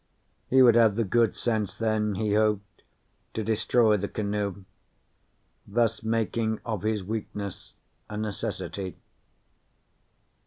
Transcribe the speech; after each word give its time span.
He 0.49 0.63
would 0.63 0.73
have 0.73 0.95
the 0.95 1.03
good 1.03 1.35
sense 1.35 1.75
then, 1.75 2.15
he 2.15 2.33
hoped, 2.33 2.81
to 3.35 3.43
destroy 3.43 3.97
the 3.97 4.07
canoe, 4.07 4.63
thus 5.67 6.01
making 6.01 6.59
of 6.65 6.81
his 6.81 7.03
weakness 7.03 7.75
a 8.09 8.17
necessity. 8.17 8.97